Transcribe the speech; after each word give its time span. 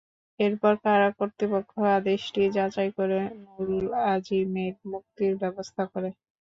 এরপর 0.39 0.73
কারা 0.83 1.09
কর্তৃপক্ষ 1.17 1.71
আদেশটি 1.97 2.41
যাচাই 2.55 2.89
করে 2.97 3.17
নুরুল 3.43 3.85
আজিমের 4.09 4.73
মুক্তির 4.91 5.33
ব্যবস্থা 5.41 5.83
করে। 5.93 6.09